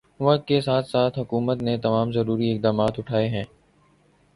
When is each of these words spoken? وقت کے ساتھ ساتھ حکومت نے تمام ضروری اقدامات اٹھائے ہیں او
وقت 0.19 0.47
کے 0.47 0.59
ساتھ 0.61 0.87
ساتھ 0.87 1.19
حکومت 1.19 1.61
نے 1.61 1.77
تمام 1.77 2.11
ضروری 2.11 2.51
اقدامات 2.55 2.99
اٹھائے 2.99 3.27
ہیں 3.29 3.43
او 3.43 3.49